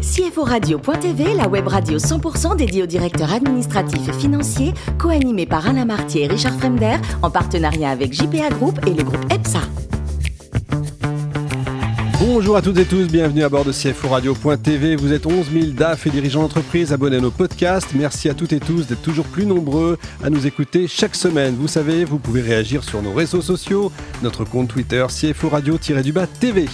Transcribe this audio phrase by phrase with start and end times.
[0.00, 5.84] CFO Radio.tv, la web radio 100% dédiée aux directeurs administratifs et financiers, co-animée par Alain
[5.84, 9.60] Martier et Richard Fremder, en partenariat avec JPA Group et le groupe EPSA.
[12.18, 14.96] Bonjour à toutes et tous, bienvenue à bord de CFO Radio.tv.
[14.96, 17.94] Vous êtes 11 000 DAF et dirigeants d'entreprise abonnés à nos podcasts.
[17.94, 21.56] Merci à toutes et tous d'être toujours plus nombreux à nous écouter chaque semaine.
[21.56, 23.92] Vous savez, vous pouvez réagir sur nos réseaux sociaux,
[24.22, 26.66] notre compte Twitter CFO Radio-du-bas TV.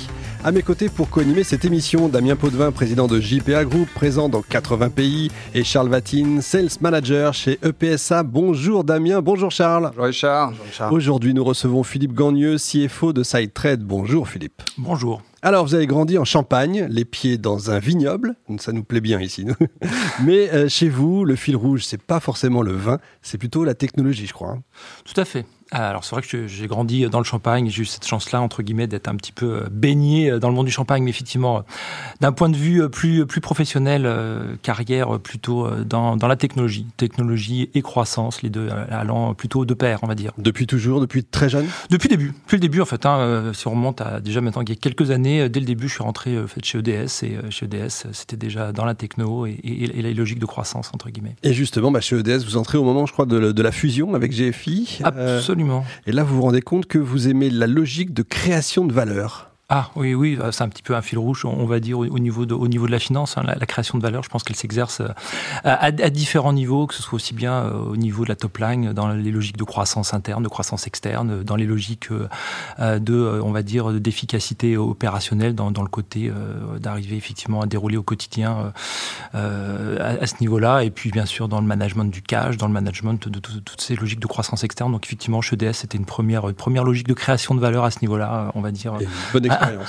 [0.44, 4.42] À mes côtés pour co-animer cette émission, Damien Potvin, président de JPA Group, présent dans
[4.42, 8.22] 80 pays, et Charles Vatine, sales manager chez EPSA.
[8.22, 9.90] Bonjour Damien, bonjour Charles.
[9.90, 10.52] Bonjour Richard.
[10.90, 13.82] Aujourd'hui, nous recevons Philippe Gagneux, CFO de SideTrade.
[13.82, 14.62] Bonjour Philippe.
[14.78, 15.22] Bonjour.
[15.42, 19.20] Alors, vous avez grandi en Champagne, les pieds dans un vignoble, ça nous plaît bien
[19.20, 19.54] ici, nous.
[20.24, 23.74] Mais euh, chez vous, le fil rouge, c'est pas forcément le vin, c'est plutôt la
[23.74, 24.50] technologie, je crois.
[24.50, 24.62] Hein.
[25.04, 25.44] Tout à fait.
[25.72, 28.86] Alors c'est vrai que j'ai grandi dans le Champagne, j'ai eu cette chance-là entre guillemets
[28.86, 31.64] d'être un petit peu euh, baigné euh, dans le monde du Champagne, mais effectivement
[32.20, 34.08] d'un point de vue plus plus professionnel,
[34.62, 40.00] carrière plutôt dans, dans la technologie, technologie et croissance, les deux allant plutôt de pair,
[40.02, 40.32] on va dire.
[40.38, 41.66] Depuis toujours, depuis très jeune?
[41.90, 43.04] Depuis le début, depuis le début en fait.
[43.04, 45.88] Hein, si on remonte à déjà maintenant il y a quelques années, dès le début,
[45.88, 49.58] je suis rentré fait, chez EDS et chez EDS, c'était déjà dans la techno et,
[49.64, 51.36] et, la logique de croissance entre guillemets.
[51.42, 54.14] Et justement, bah, chez EDS, vous entrez au moment, je crois, de, de la fusion
[54.14, 55.00] avec GFI.
[55.02, 55.55] Absolument.
[56.06, 59.55] Et là, vous vous rendez compte que vous aimez la logique de création de valeur.
[59.68, 62.18] Ah oui, oui, euh, c'est un petit peu un fil rouge, on va dire, au
[62.20, 63.36] niveau de, au niveau de la finance.
[63.36, 65.08] Hein, la, création de valeur, je pense qu'elle s'exerce euh,
[65.64, 68.92] à, différents niveaux, que ce soit aussi bien euh, au niveau de la top line,
[68.92, 72.10] dans les logiques de croissance interne, de croissance externe, dans les logiques
[72.78, 76.30] de, on va dire, d'efficacité opérationnelle, dans, le côté
[76.78, 78.72] d'arriver effectivement à dérouler au quotidien
[79.32, 83.28] à, ce niveau-là, et puis bien sûr dans le management du cash, dans le management
[83.28, 84.92] de, toutes ces logiques de croissance externe.
[84.92, 87.98] Donc effectivement, chez EDS, c'était une première, première logique de création de valeur à ce
[88.02, 88.94] niveau-là, on va dire.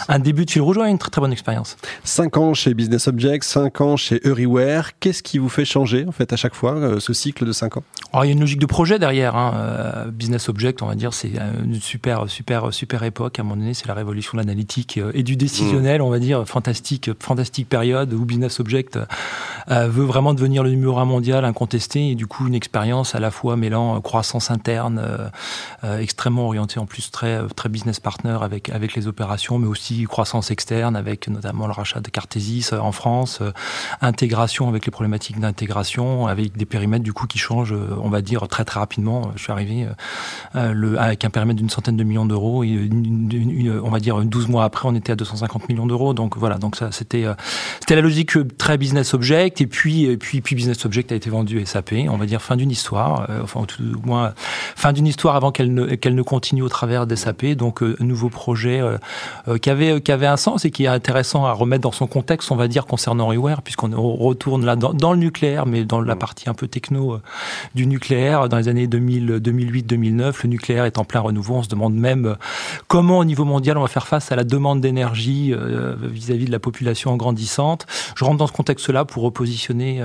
[0.08, 1.78] Un, début de fil rouge, une très très bonne expérience.
[2.04, 4.92] 5 ans chez Business Objects, 5 ans chez Euryware.
[5.00, 7.78] Qu'est-ce qui vous fait changer en fait à chaque fois euh, ce cycle de 5
[7.78, 7.84] ans?
[8.14, 9.36] Alors, Il y a une logique de projet derrière.
[9.36, 9.54] Hein.
[9.56, 11.32] Euh, Business Object, on va dire, c'est
[11.64, 13.40] une super super super époque.
[13.40, 16.20] À un moment donné, c'est la révolution de l'analytique euh, et du décisionnel, on va
[16.20, 19.00] dire, fantastique fantastique période où Business Object
[19.68, 23.32] veut vraiment devenir le numéro un mondial incontesté et du coup une expérience à la
[23.32, 25.30] fois mêlant croissance interne,
[25.84, 30.52] extrêmement orientée en plus très très business partner avec avec les opérations mais aussi croissance
[30.52, 33.52] externe avec notamment le rachat de Cartesis euh, en France, euh,
[34.02, 38.22] intégration avec les problématiques d'intégration, avec des périmètres du coup qui changent, euh, on va
[38.22, 39.32] dire très très rapidement.
[39.36, 39.88] Je suis arrivé
[40.56, 42.90] le, avec un périmètre d'une centaine de millions d'euros et
[43.84, 46.14] on va dire 12 mois après, on était à 250 millions d'euros.
[46.14, 47.26] Donc voilà, donc ça c'était
[47.80, 51.30] c'était la logique très business object et puis et puis puis business object a été
[51.30, 51.94] vendu SAP.
[52.10, 55.74] On va dire fin d'une histoire, enfin tout au moins fin d'une histoire avant qu'elle
[55.74, 57.46] ne qu'elle ne continue au travers d'SAP.
[57.48, 58.82] Donc nouveau projet
[59.48, 62.08] euh, qui, avait, qui avait un sens et qui est intéressant à remettre dans son
[62.08, 66.16] contexte, on va dire, concernant Reware, puisqu'on retourne là dans, le nucléaire, mais dans la
[66.16, 66.20] mm.
[66.20, 67.22] partie un peu techno euh,
[67.76, 68.50] du nucléaire.
[68.50, 71.56] Dans les années 2008-2009, le nucléaire est en plein renouveau.
[71.56, 72.36] On se demande même euh,
[72.88, 75.54] comment, au niveau mondial, on va faire face à la demande d'énergie
[76.02, 77.86] vis-à-vis de la population grandissante.
[78.16, 80.04] Je rentre dans ce contexte-là pour repositionner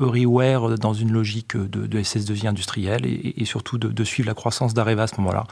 [0.00, 4.34] Reware dans une logique de, de SS2I industrielle et, et surtout de, de, suivre la
[4.34, 5.44] croissance d'Areva à ce moment-là.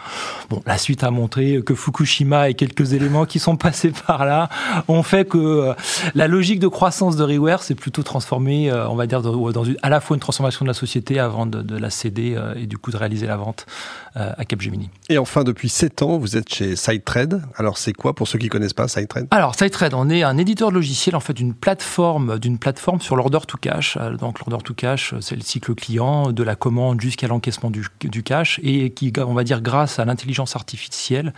[0.49, 4.49] Bon, la suite a montré que Fukushima et quelques éléments qui sont passés par là
[4.89, 5.75] ont fait que euh,
[6.15, 9.77] la logique de croissance de Reware s'est plutôt transformée, euh, on va dire, dans une,
[9.83, 12.79] à la fois une transformation de la société avant de, la céder euh, et du
[12.79, 13.67] coup de réaliser la vente
[14.15, 14.91] à Capgemini.
[15.11, 17.41] Et enfin, depuis 7 ans, vous êtes chez SideTrade.
[17.55, 20.71] Alors, c'est quoi pour ceux qui connaissent pas SideTrade Alors, SideTrade, on est un éditeur
[20.71, 22.68] de logiciel, en fait, d'une plateforme, d'une plateforme
[23.01, 23.99] sur l'order to cash.
[24.19, 28.61] Donc, l'order to cash, c'est le cycle client de la commande jusqu'à l'encaissement du, cash
[28.63, 31.33] et qui, on va dire, grâce à l'intelligence artificielle,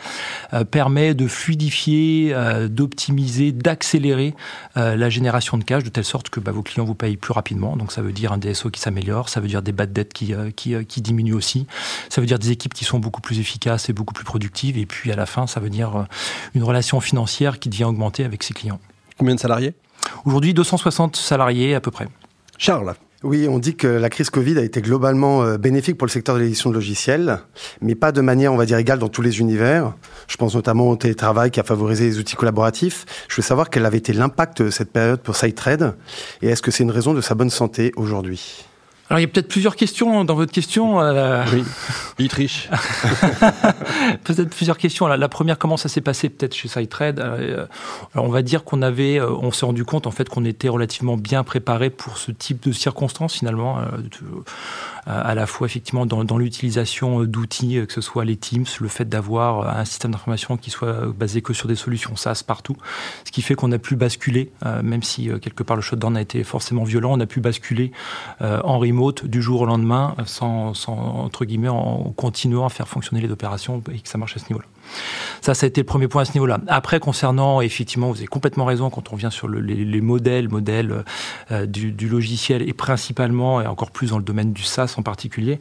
[0.71, 4.35] permet de fluidifier, euh, d'optimiser, d'accélérer
[4.77, 7.33] euh, la génération de cash de telle sorte que bah, vos clients vous payent plus
[7.33, 7.77] rapidement.
[7.77, 10.35] Donc ça veut dire un DSO qui s'améliore, ça veut dire des bad debts qui,
[10.35, 11.67] euh, qui, qui, diminuent aussi,
[12.09, 14.79] ça veut dire des équipes qui sont beaucoup plus efficaces et beaucoup plus productives.
[14.79, 16.07] Et puis à la fin, ça veut dire
[16.55, 18.81] une relation financière qui devient augmentée avec ses clients.
[19.17, 19.75] Combien de salariés?
[20.25, 22.09] Aujourd'hui, 260 salariés à peu près.
[22.59, 26.10] Charles oui, on dit que la crise Covid a été globalement euh, bénéfique pour le
[26.10, 27.41] secteur de l'édition de logiciels,
[27.83, 29.92] mais pas de manière, on va dire, égale dans tous les univers.
[30.27, 33.04] Je pense notamment au télétravail qui a favorisé les outils collaboratifs.
[33.28, 35.97] Je veux savoir quel avait été l'impact de cette période pour SideTrade
[36.41, 38.65] et est-ce que c'est une raison de sa bonne santé aujourd'hui?
[39.10, 41.01] Alors il y a peut-être plusieurs questions dans votre question.
[41.01, 41.45] Euh...
[41.53, 41.65] Oui,
[42.21, 42.71] il triche.
[44.24, 45.09] peut-être plusieurs questions.
[45.09, 47.66] La, première, comment ça s'est passé peut-être chez SideTrade euh,
[48.15, 50.68] Alors on va dire qu'on avait, euh, on s'est rendu compte en fait qu'on était
[50.68, 53.78] relativement bien préparé pour ce type de circonstances finalement.
[55.09, 59.09] Euh, à la fois effectivement dans, l'utilisation d'outils, que ce soit les Teams, le fait
[59.09, 62.77] d'avoir un système d'information qui soit basé que sur des solutions SaaS partout,
[63.25, 64.53] ce qui fait qu'on a pu basculer,
[64.83, 67.93] même si quelque part le shutdown a été forcément violent, on a pu basculer
[68.41, 70.15] en remote du jour au lendemain,
[70.87, 74.49] entre guillemets, en continuant à faire fonctionner les opérations et que ça marche à ce
[74.49, 74.67] niveau-là.
[75.41, 76.59] Ça, ça a été le premier point à ce niveau-là.
[76.69, 80.48] Après, concernant, effectivement, vous avez complètement raison quand on vient sur le, les, les, modèles,
[80.48, 81.04] modèles
[81.51, 85.59] euh, du, logiciel et principalement, et encore plus dans le domaine du SaaS en particulier,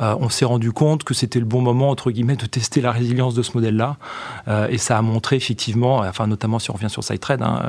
[0.00, 2.90] euh, on s'est rendu compte que c'était le bon moment, entre guillemets, de tester la
[2.90, 3.96] résilience de ce modèle-là.
[4.48, 7.62] Euh, et ça a montré, effectivement, enfin, notamment si on revient sur SideTrade, hein,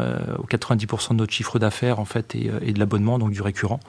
[0.50, 3.80] 90% de notre chiffre d'affaires, en fait, est de l'abonnement, donc du récurrent,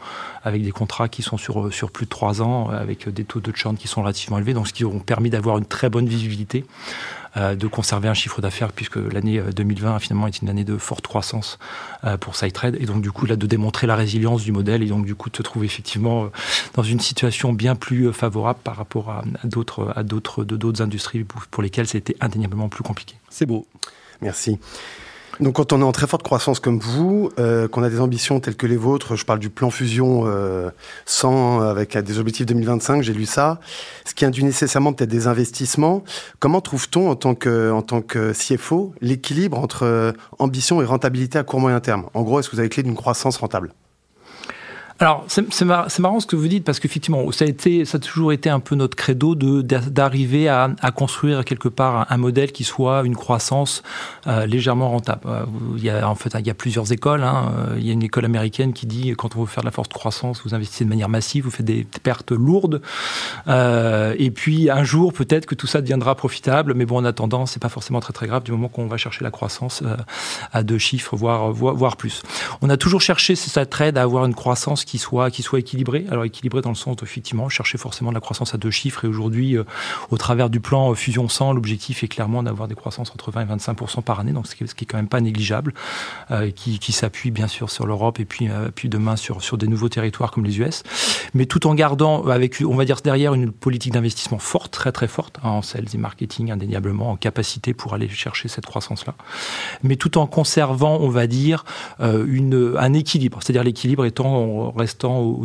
[0.42, 3.52] avec des contrats qui sont sur, sur plus de 3 ans, avec des taux de
[3.52, 6.64] churn qui sont relativement élevés, donc ce qui ont permis d'avoir une très bonne visibilité
[7.36, 11.06] de conserver un chiffre d'affaires puisque l'année 2020 euh, finalement est une année de forte
[11.06, 11.58] croissance
[12.04, 14.86] euh, pour SideTrade et donc du coup là de démontrer la résilience du modèle et
[14.86, 16.30] donc du coup de se trouver effectivement
[16.74, 21.24] dans une situation bien plus favorable par rapport à, d'autres à d'autres de d'autres industries
[21.24, 23.16] pour lesquelles c'était indéniablement plus compliqué.
[23.30, 23.66] C'est beau.
[24.20, 24.58] Merci.
[25.40, 28.38] Donc quand on est en très forte croissance comme vous, euh, qu'on a des ambitions
[28.40, 30.70] telles que les vôtres, je parle du plan fusion euh,
[31.06, 33.58] 100 avec des objectifs 2025, j'ai lu ça,
[34.05, 36.05] ce qui induit nécessairement peut-être des investissements.
[36.38, 41.38] Comment trouve-t-on en tant que en tant que CFO l'équilibre entre euh, ambition et rentabilité
[41.38, 42.06] à court moyen terme?
[42.14, 43.73] En gros, est-ce que vous avez clé d'une croissance rentable?
[45.02, 47.99] Alors, c'est mar marrant ce que vous dites, parce qu'effectivement, ça a, été, ça a
[47.99, 53.02] toujours été un peu notre credo d'arriver à, construire quelque part un, modèle qui soit
[53.04, 53.82] une croissance
[54.28, 55.22] euh, légèrement rentable.
[55.26, 55.44] Euh,
[55.76, 57.25] il y a, en fait, il y a plusieurs écoles.
[57.25, 57.52] Hein.
[57.58, 59.72] Euh, il y a une école américaine qui dit quand on veut faire de la
[59.72, 62.81] forte croissance, vous investissez de manière massive, vous faites des pertes lourdes.
[63.48, 66.75] Et puis, un jour, peut-être que tout ça deviendra profitable.
[66.75, 69.25] Mais bon, en attendant, c'est pas forcément très très grave du moment qu'on va chercher
[69.25, 69.82] la croissance
[70.52, 72.22] à deux chiffres, voire, voire, plus.
[72.60, 76.06] On a toujours cherché, c'est ça trade, à avoir une croissance soit, qui soit équilibré.
[76.10, 79.04] Alors équilibré dans le sens, effectivement, chercher forcément de la croissance à deux chiffres.
[79.04, 79.64] Et aujourd'hui, euh,
[80.10, 83.42] au travers du plan euh, Fusion 100, l'objectif est clairement d'avoir des croissances entre 20
[83.42, 85.74] et 25% par année, donc ce qui, est, qui quand même pas négligeable,
[86.30, 89.66] euh, qui, qui s'appuie bien sûr sur l'Europe et puis, puis demain sur, sur des
[89.66, 90.82] nouveaux territoires comme les US,
[91.34, 95.08] mais tout en gardant avec, on va dire derrière, une politique d'investissement forte, très très
[95.08, 99.14] forte, hein, en sales et marketing indéniablement, en capacité pour aller chercher cette croissance-là,
[99.82, 101.64] mais tout en conservant, on va dire,
[102.00, 105.40] une, un équilibre, c'est-à-dire l'équilibre étant restant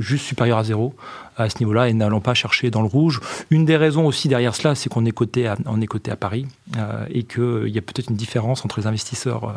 [0.00, 0.94] juste supérieur à zéro
[1.36, 3.20] à ce niveau-là et n'allons pas chercher dans le rouge.
[3.50, 6.46] Une des raisons aussi derrière cela, c'est qu'on est coté à, est coté à Paris
[6.76, 9.52] euh, et qu'il euh, y a peut-être une différence entre les investisseurs euh,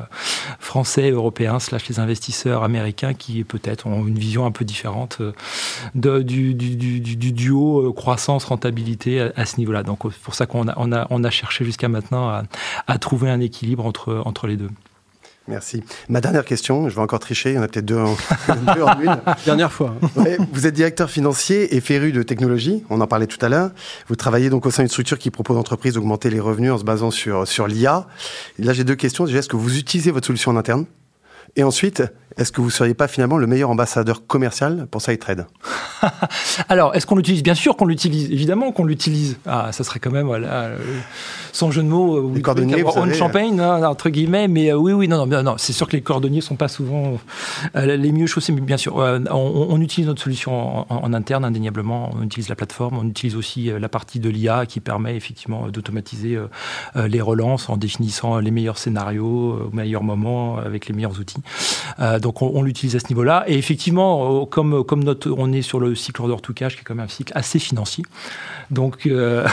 [0.59, 5.21] français, européens, slash les investisseurs américains qui peut-être ont une vision un peu différente
[5.95, 9.83] de, du, du, du, du, duo croissance-rentabilité à, ce niveau-là.
[9.83, 12.29] Donc c'est pour ça qu'on a, cherché jusqu'à maintenant
[12.87, 14.69] à, trouver un équilibre entre les deux.
[15.47, 15.83] Merci.
[16.09, 18.15] Ma dernière question, je vais encore tricher, il y en a peut-être deux, en,
[18.75, 19.17] deux en une.
[19.45, 19.95] Dernière fois.
[20.15, 23.69] Ouais, vous êtes directeur financier et féru de technologie, on en parlait tout à l'heure.
[24.07, 26.77] Vous travaillez donc au sein d'une structure qui propose aux entreprises d'augmenter les revenus en
[26.77, 28.07] se basant sur, sur l'IA.
[28.57, 29.25] Là, j'ai deux questions.
[29.25, 30.85] Déjà, est-ce que vous utilisez votre solution en interne?
[31.55, 32.03] Et ensuite,
[32.37, 35.47] est-ce que vous ne seriez pas finalement le meilleur ambassadeur commercial pour SideTrade
[36.69, 37.41] Alors, est-ce qu'on l'utilise?
[37.43, 39.37] Bien sûr qu'on l'utilise, évidemment qu'on l'utilise.
[39.45, 40.77] Ah, ça serait quand même, voilà, euh,
[41.53, 44.91] sans jeu de mots, les cordonniers, vous savez, champagne, hein, entre guillemets, mais euh, oui,
[44.91, 47.17] oui, non, non, non, c'est sûr que les cordonniers sont pas souvent
[47.77, 51.13] euh, les mieux chaussés, mais bien sûr, euh, on, on, utilise notre solution en, en,
[51.13, 55.15] interne, indéniablement, on utilise la plateforme, on utilise aussi la partie de l'IA qui permet
[55.15, 56.37] effectivement d'automatiser
[56.95, 61.41] les relances en définissant les meilleurs scénarios au meilleur moment avec les meilleurs outils.
[62.19, 65.79] Donc, on, on l'utilise à ce niveau-là, et effectivement, comme, comme notre, on est sur
[65.79, 68.03] le cycle order to cash, qui est quand même un cycle assez financier,
[68.71, 69.47] donc, euh,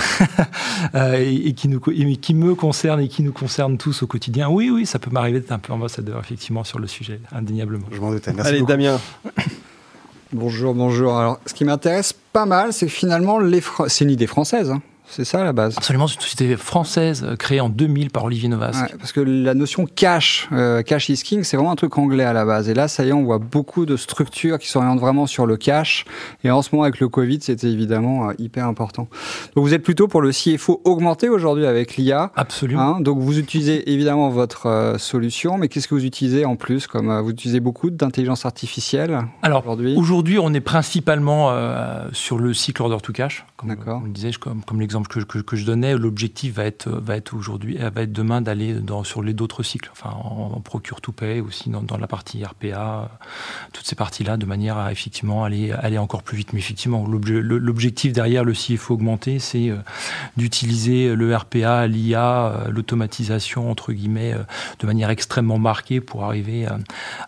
[0.95, 4.49] et, et, qui nous, et qui me concerne et qui nous concerne tous au quotidien.
[4.49, 7.87] Oui, oui, ça peut m'arriver d'être un peu ambassadeur, effectivement, sur le sujet, indéniablement.
[7.91, 8.33] Je m'en doutais.
[8.33, 8.73] Merci Allez, beaucoup.
[8.73, 9.01] Damien.
[10.33, 11.19] Bonjour, bonjour.
[11.19, 13.89] Alors, ce qui m'intéresse pas mal, c'est que finalement, les Fra...
[13.89, 14.71] c'est une idée française.
[14.71, 14.81] Hein.
[15.15, 18.81] C'est ça la base Absolument, c'est une société française créée en 2000 par Olivier Novas.
[18.81, 22.25] Ouais, parce que la notion cash, euh, cash is king, c'est vraiment un truc anglais
[22.25, 22.71] à la base.
[22.71, 25.59] Et là, ça y est, on voit beaucoup de structures qui s'orientent vraiment sur le
[25.59, 26.07] cash.
[26.45, 29.07] Et en ce moment, avec le Covid, c'était évidemment euh, hyper important.
[29.55, 32.33] Donc vous êtes plutôt pour le CFO augmenté aujourd'hui avec l'IA.
[32.35, 32.97] Absolument.
[32.97, 36.87] Hein Donc vous utilisez évidemment votre euh, solution, mais qu'est-ce que vous utilisez en plus
[36.87, 42.39] comme euh, Vous utilisez beaucoup d'intelligence artificielle Alors aujourd'hui, aujourd'hui, on est principalement euh, sur
[42.39, 44.01] le cycle order to cash, comme, D'accord.
[44.01, 47.77] comme, disais, comme, comme l'exemple que, que, je donnais, l'objectif va être, va être aujourd'hui,
[47.77, 51.97] va être demain d'aller sur les d'autres cycles, enfin en, procure to pay aussi dans,
[51.97, 53.11] la partie RPA,
[53.73, 56.53] toutes ces parties-là, de manière à effectivement aller, aller encore plus vite.
[56.53, 59.71] Mais effectivement, l'objectif derrière le CFO augmenté, c'est
[60.37, 64.35] d'utiliser le RPA, l'IA, l'automatisation entre guillemets,
[64.79, 66.67] de manière extrêmement marquée pour arriver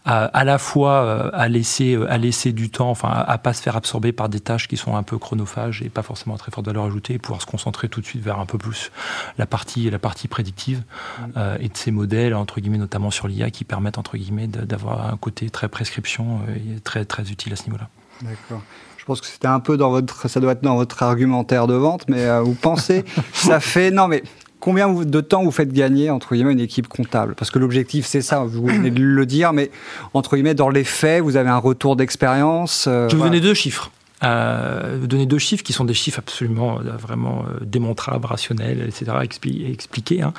[0.05, 3.63] à, à, la fois à laisser, à laisser du temps, enfin à, à pas se
[3.63, 6.67] faire absorber par des tâches qui sont un peu chronophages et pas forcément très forte
[6.67, 8.91] valeur ajoutée, et pouvoir se concentrer tout de suite vers un peu plus
[9.39, 11.23] la partie, la partie prédictive mm.
[11.37, 15.13] euh, et de ces modèles, entre guillemets, notamment sur l'IA, qui permettent, entre guillemets, d'avoir
[15.13, 17.89] un côté très prescription euh, et très, très utile à ce niveau-là.
[18.23, 18.61] D'accord.
[18.99, 21.75] Je pense que c'était un peu dans votre, ça doit être dans votre argumentaire de
[21.75, 24.25] vente, mais euh, vous pensez, ça fait, non mais
[24.59, 27.37] combien de temps vous faites gagner entre guillemets une équipe comptable?
[27.37, 29.71] Parce que l'objectif c'est ça, vous venez de le dire, mais
[30.13, 32.85] entre guillemets dans les faits, vous avez un retour d'expérience.
[32.87, 33.93] Je vous donner deux chiffres
[34.25, 40.23] donner deux chiffres qui sont des chiffres absolument euh, vraiment euh, démontrables, rationnels, etc., expliqués.
[40.23, 40.33] Hein.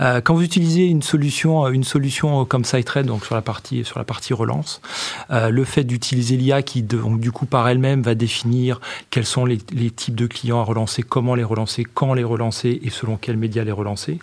[0.00, 3.98] Euh, quand vous utilisez une solution, une solution comme SiteRed, donc sur la partie sur
[3.98, 4.80] la partie relance,
[5.30, 8.80] le fait d'utiliser l'IA qui donc du coup par elle-même va définir
[9.10, 12.90] quels sont les, types de clients à relancer, comment les relancer, quand les relancer et
[12.90, 14.18] selon quels médias les relancer,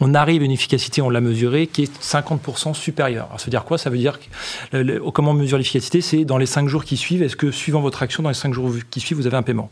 [0.00, 3.28] on arrive à une efficacité, on l'a mesuré, qui est 50% supérieure.
[3.36, 3.78] Ça veut dire quoi?
[3.78, 6.00] Ça veut dire que, comment on mesure l'efficacité?
[6.00, 8.47] C'est dans les 5 jours qui suivent, est-ce que suivant votre action dans les 5
[8.54, 9.70] jours qui suivent, vous avez un paiement.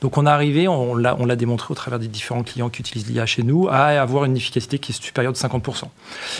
[0.00, 3.26] Donc on est arrivé, on l'a démontré au travers des différents clients qui utilisent l'IA
[3.26, 5.84] chez nous, à avoir une efficacité qui est supérieure de 50%.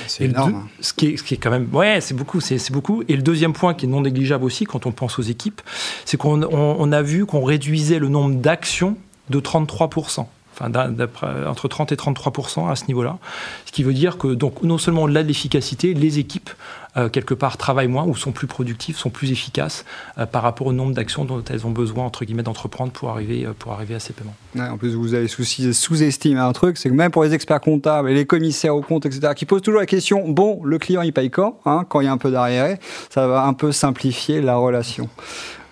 [0.07, 0.69] C'est énorme.
[0.81, 1.69] ce, qui est, ce qui est quand même...
[1.73, 3.03] Ouais, c'est beaucoup, c'est beaucoup.
[3.09, 5.61] Et le deuxième point qui est non négligeable aussi quand on pense aux équipes,
[6.05, 8.97] c'est qu'on on a vu qu'on réduisait le nombre d'actions
[9.31, 10.27] de 33%
[10.63, 13.19] entre 30 et 33% à ce niveau-là.
[13.67, 16.51] Ce qui veut dire que donc non seulement au-delà de l'efficacité, les équipes
[16.99, 19.87] euh, quelque part travaillent moins ou sont plus productives, sont plus efficaces
[20.19, 23.47] euh, par rapport au nombre d'actions dont elles ont besoin entre guillemets d'entreprendre pour arriver
[23.47, 24.35] euh, pour arriver à ces paiements.
[24.59, 28.15] en plus, vous avez sous-estimé un truc, c'est que même pour les experts comptables et
[28.15, 31.31] les commissaires aux comptes, etc., qui posent toujours la question bon, le client il paye
[31.31, 32.79] quand hein, Quand il y a un peu d'arriéré,
[33.09, 35.09] ça va un peu simplifier la relation.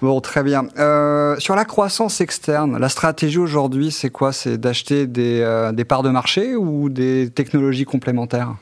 [0.02, 0.66] Bon, très bien.
[0.78, 4.32] Euh, sur la croissance externe, la stratégie aujourd'hui, c'est quoi?
[4.32, 8.54] C'est d'acheter des, euh, des, parts de marché ou des technologies complémentaires?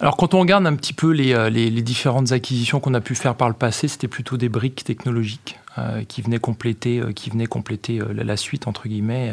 [0.00, 3.34] Alors quand on regarde un petit peu euh, les différentes acquisitions qu'on a pu faire
[3.34, 5.58] par le passé, c'était plutôt des briques technologiques.
[5.78, 9.32] Euh, qui venait compléter, euh, qui venait compléter euh, la, suite entre guillemets.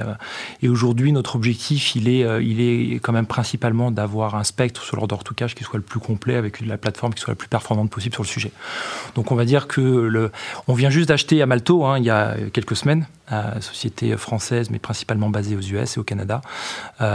[0.61, 4.95] et aujourd'hui, notre objectif, il est, il est quand même principalement d'avoir un spectre sur
[4.95, 7.47] l'ordre to cash qui soit le plus complet avec la plateforme qui soit la plus
[7.47, 8.51] performante possible sur le sujet.
[9.13, 10.31] Donc on va dire que le,
[10.67, 13.05] on vient juste d'acheter à Malto hein, il y a quelques semaines,
[13.59, 16.41] société française mais principalement basée aux US et au Canada,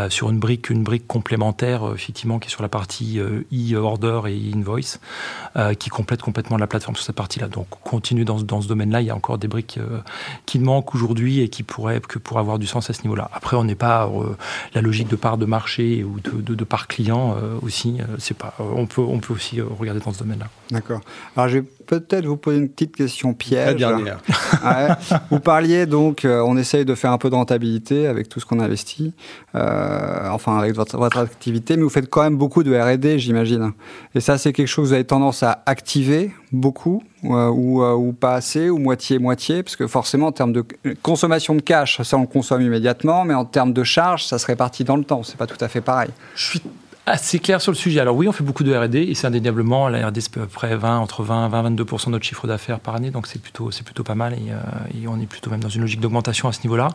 [0.08, 5.00] sur une brique, une brique complémentaire effectivement qui est sur la partie e-order et e-invoice,
[5.78, 7.48] qui complète complètement la plateforme sur cette partie-là.
[7.48, 9.00] Donc on continue dans, dans ce domaine-là.
[9.20, 9.98] Encore des briques euh,
[10.46, 13.30] qui manquent aujourd'hui et qui pourraient que pour avoir du sens à ce niveau-là.
[13.34, 14.34] Après, on n'est pas euh,
[14.74, 17.98] la logique de part de marché ou de, de, part client euh, aussi.
[18.18, 18.54] c'est pas.
[18.58, 20.46] On peut on peut aussi regarder dans ce domaine-là.
[20.70, 21.00] D'accord.
[21.36, 23.66] Alors je vais peut-être vous poser une petite question piège.
[23.66, 24.20] La dernière.
[25.30, 28.60] Vous parliez donc, on essaye de faire un peu de rentabilité avec tout ce qu'on
[28.60, 29.12] investit,
[29.54, 33.72] enfin avec votre, votre, activité, mais vous faites quand même beaucoup de R&D, j'imagine.
[34.14, 37.94] Et ça, c'est quelque chose que vous avez tendance à activer beaucoup euh, ou, euh,
[37.94, 40.64] ou, pas assez, ou moitié-moitié, parce que forcément, en termes de
[41.02, 44.84] consommation de cash, ça on consomme immédiatement, mais en termes de charge, ça se répartit
[44.84, 45.22] dans le temps.
[45.22, 46.10] C'est pas tout à fait pareil.
[47.10, 48.00] Assez clair sur le sujet.
[48.00, 50.46] Alors oui, on fait beaucoup de R&D et c'est indéniablement la R&D c'est à peu
[50.46, 53.70] près 20 entre 20 20 22% de notre chiffre d'affaires par année, donc c'est plutôt
[53.70, 56.48] c'est plutôt pas mal et, euh, et, on est plutôt même dans une logique d'augmentation
[56.48, 56.88] à ce niveau-là.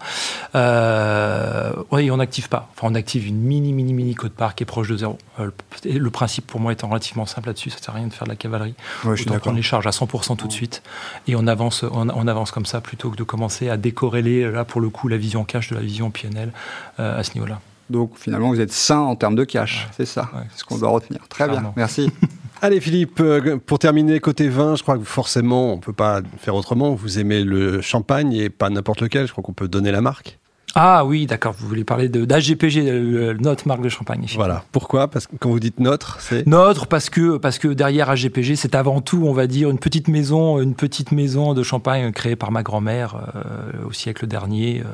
[0.56, 2.70] Euh, oui, on n'active pas.
[2.76, 5.18] Enfin, on active une mini mini mini code part qui est proche de zéro.
[5.40, 5.52] Euh,
[5.86, 8.32] le principe pour moi étant relativement simple là-dessus, ça sert à rien de faire de
[8.32, 8.76] la cavalerie.
[9.04, 10.82] Ouais, Autant prendre les charges à 100% tout de suite
[11.28, 14.66] et on avance on, on, avance comme ça plutôt que de commencer à décorréler là
[14.66, 16.52] pour le coup la vision cash de la vision PNL
[16.98, 17.60] à ce niveau-là.
[17.90, 20.78] Donc finalement, vous êtes sain en termes de cash, c'est ça, ouais, c'est ce qu'on
[20.78, 21.22] doit retenir.
[21.30, 21.62] Très Clairement.
[21.70, 22.10] bien, merci.
[22.62, 26.56] Allez Philippe, euh, pour terminer côté vin, je crois que forcément, on peut pas faire
[26.56, 26.96] autrement.
[26.96, 29.28] Vous aimez le champagne et pas n'importe lequel.
[29.28, 30.40] Je crois qu'on peut donner la marque.
[30.78, 31.56] Ah oui, d'accord.
[31.58, 34.26] Vous voulez parler d'AGPG, notre marque de champagne.
[34.36, 34.66] Voilà.
[34.74, 35.08] Pourquoi?
[35.08, 36.46] Parce que quand vous dites notre, c'est?
[36.46, 40.10] Notre parce que parce que derrière AGPG, c'est avant tout, on va dire, une petite
[40.10, 44.90] maison, une petite maison de champagne créée par ma grand-mère euh, au siècle dernier, euh,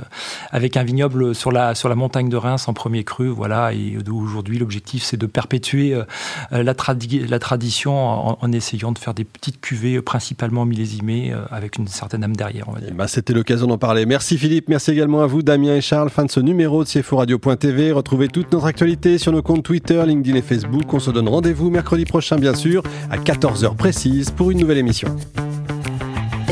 [0.51, 3.29] avec un vignoble sur la sur la montagne de Reims en premier cru.
[3.29, 3.73] Voilà.
[3.73, 6.03] Et aujourd'hui, l'objectif, c'est de perpétuer euh,
[6.51, 11.79] la, tradi la tradition en, en, essayant de faire des petites cuvées principalement millésimées avec
[11.79, 12.69] une certaine âme derrière.
[12.69, 12.93] On va dire.
[12.93, 14.05] Bah, C'était l'occasion d'en parler.
[14.05, 14.69] Merci Philippe.
[14.69, 16.09] Merci également à vous, Damien et Charles.
[16.09, 17.91] Fin de ce numéro de CFO Radio.tv.
[17.91, 20.93] Retrouvez toute notre actualité sur nos comptes Twitter, LinkedIn et Facebook.
[20.93, 25.07] On se donne rendez-vous mercredi prochain, bien sûr, à 14h précise pour une nouvelle émission.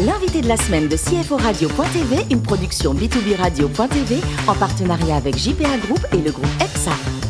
[0.06, 5.78] L'invité de la semaine de CFO Radio.tv, une production B2B Radio.tv en partenariat avec JPA
[5.86, 7.29] Group et le groupe EPSA.